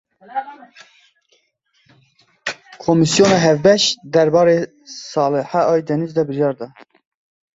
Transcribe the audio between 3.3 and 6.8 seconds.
Hevbeş derbarê Salihe Aydeniz de biryar da.